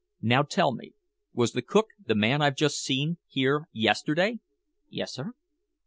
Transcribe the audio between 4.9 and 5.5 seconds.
sir."